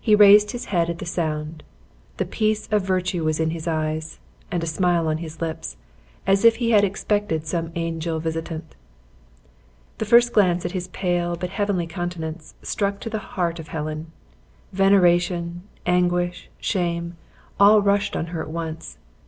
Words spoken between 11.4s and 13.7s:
heavenly countenance struck to the heart of